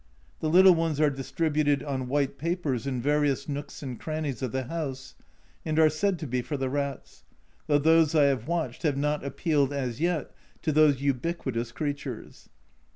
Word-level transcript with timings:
The 0.39 0.49
little 0.49 0.73
ones 0.73 0.99
are 0.99 1.11
distributed 1.11 1.83
on 1.83 2.07
white 2.07 2.39
papers 2.39 2.87
in 2.87 3.03
various 3.03 3.47
nooks 3.47 3.83
and 3.83 3.99
crannies 3.99 4.41
of 4.41 4.51
the 4.51 4.63
house, 4.63 5.13
and 5.63 5.77
are 5.77 5.91
said 5.91 6.17
to 6.17 6.25
be 6.25 6.41
for 6.41 6.57
the 6.57 6.71
rats, 6.71 7.23
though 7.67 7.77
those 7.77 8.15
I 8.15 8.23
have 8.23 8.47
watched 8.47 8.81
have 8.81 8.97
not 8.97 9.23
appealed 9.23 9.71
as 9.71 10.01
yet 10.01 10.31
to 10.63 10.71
those 10.71 11.03
ubiquitous 11.03 11.71
creatures. 11.71 12.49